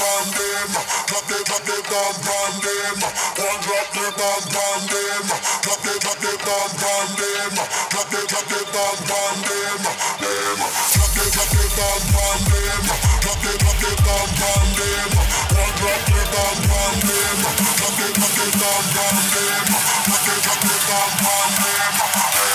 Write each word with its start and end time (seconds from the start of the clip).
bomb 0.00 0.28
them, 0.32 0.70
drop 1.12 1.24
the 1.28 1.38
drop 1.44 1.62
the 1.68 1.76
bomb 1.92 2.16
bomb 2.24 2.56
them. 2.64 2.96
One 3.36 3.60
drop 3.60 3.88
the 3.92 4.06
bomb 4.16 4.44
bomb 4.48 4.82
them, 4.88 5.24
drop 5.60 5.80
the 5.84 5.94
drop 6.00 6.18
the 6.24 6.32
bomb 6.40 6.72
bomb 6.80 7.10
them. 7.20 7.52
Drop 7.92 8.08
the 8.08 8.20
drop 8.24 8.46
the 8.48 8.60
bomb 8.72 9.00
bomb 9.04 9.38
them, 9.44 9.80
them. 10.24 10.56
Drop 10.96 11.10
the 11.12 11.24
drop 11.36 11.50
the 11.52 11.64
bomb 11.76 12.04
bomb 12.16 12.42
them, 12.48 12.84
drop 13.20 13.38
the 13.44 13.52
drop 13.60 13.76
the 13.76 13.92
bomb 14.00 14.30
bomb 14.40 14.70
them. 14.80 15.10
One 15.60 15.74
drop 15.76 16.02
the 16.08 16.22
bomb 16.32 16.58
bomb 16.70 16.98
them, 17.04 17.36
drop 17.76 17.94
the 18.00 18.08
drop 18.16 18.32
the 18.40 18.46
bomb 18.56 18.86
bomb 18.96 19.20
them. 19.36 19.66
Drop 20.08 20.22
the 20.24 20.34
drop 20.40 20.60
the 20.64 20.76
bomb 20.88 21.12
bomb 21.20 21.54
them. 21.60 22.49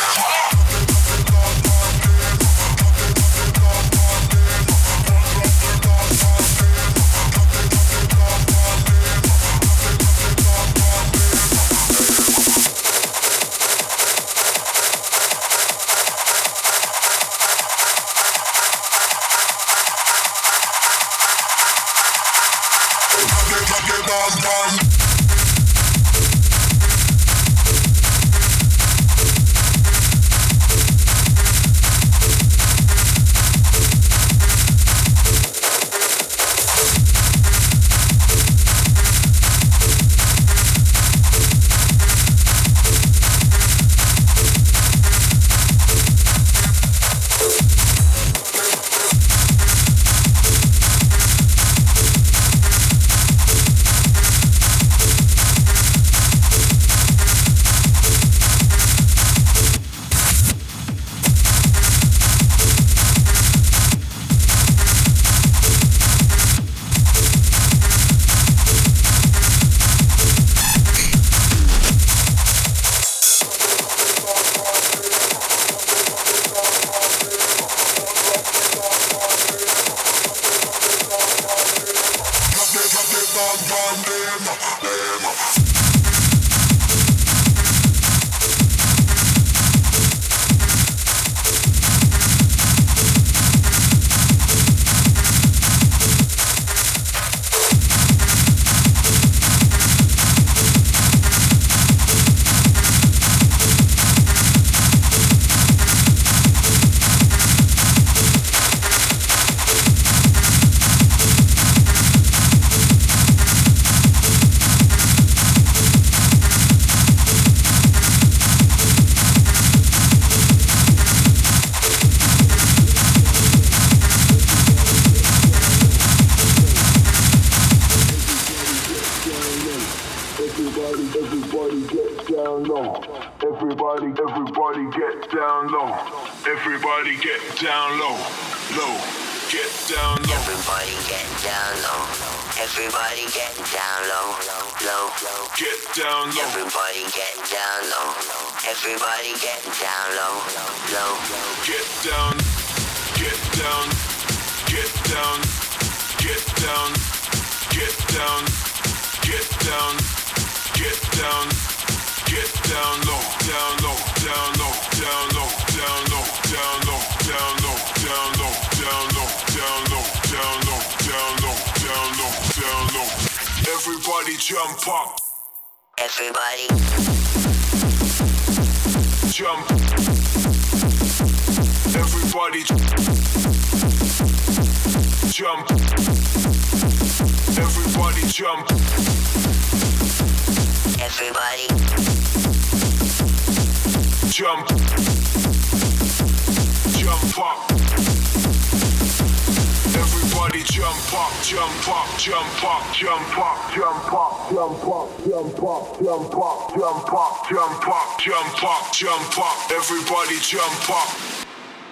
jump 200.86 201.14
up, 201.14 201.44
jump 201.44 201.88
up, 201.90 202.20
jump 202.20 202.64
up, 202.64 202.94
jump 202.94 203.38
up, 203.40 203.74
jump 203.74 204.14
up, 204.14 204.52
jump 204.52 204.84
up, 204.84 205.26
jump 205.26 205.64
up, 205.64 206.00
jump 206.00 206.36
up, 206.38 206.76
jump 206.76 207.14
up, 207.14 207.50
jump 207.50 207.88
up, 207.88 208.20
jump 208.20 208.64
up, 208.64 208.94
jump 208.94 209.40
up, 209.40 209.72
everybody 209.72 210.38
jump 210.42 210.90
up. 210.92 211.10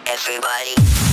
Everybody. 0.06 1.13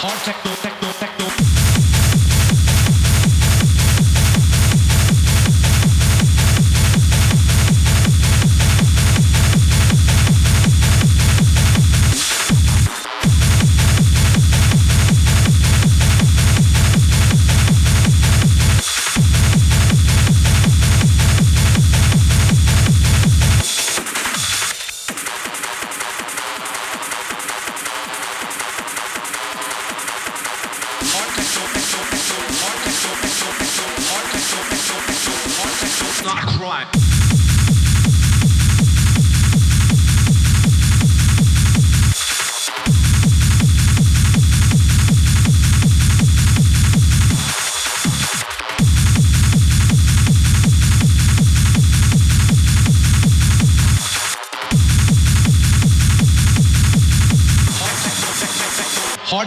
Hard 0.00 0.24
techno, 0.24 0.52
techno. 0.62 0.77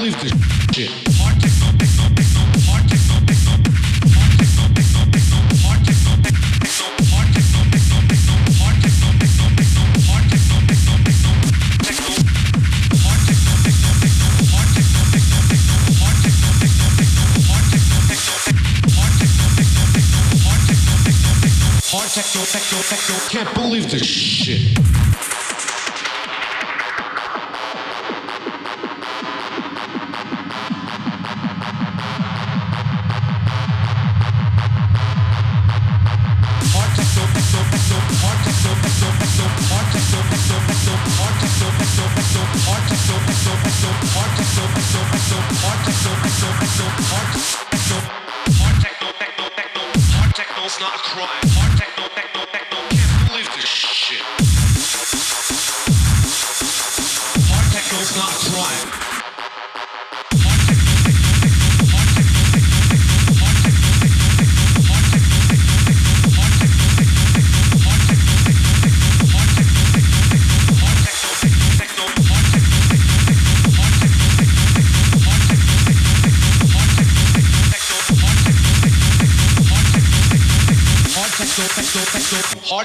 believe 0.00 0.22
this 0.22 0.32
shit. 0.72 1.10
Can't 23.30 23.54
believe 23.54 23.88
this 23.88 24.04
shit. 24.04 24.79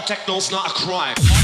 techno's 0.05 0.51
not 0.51 0.67
a 0.67 0.73
crime. 0.73 1.34